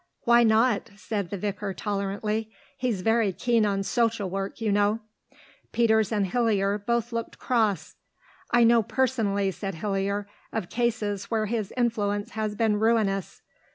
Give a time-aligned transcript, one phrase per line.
[0.21, 2.49] "Why not?" said the vicar tolerantly.
[2.75, 5.01] "He's very keen on social work, you know."
[5.73, 7.93] Peters and Hillier both looked cross.
[8.49, 13.43] "I know personally," said Hillier, "of cases where his influence has been ruinous."